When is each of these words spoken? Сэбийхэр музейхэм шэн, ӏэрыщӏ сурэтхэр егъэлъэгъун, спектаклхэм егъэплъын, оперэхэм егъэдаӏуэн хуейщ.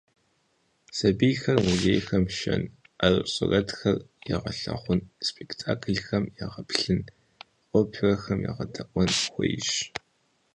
Сэбийхэр 0.97 1.57
музейхэм 1.65 2.23
шэн, 2.37 2.61
ӏэрыщӏ 2.97 3.31
сурэтхэр 3.33 3.97
егъэлъэгъун, 4.35 5.01
спектаклхэм 5.27 6.23
егъэплъын, 6.45 6.99
оперэхэм 7.77 8.39
егъэдаӏуэн 8.51 9.09
хуейщ. 9.33 9.69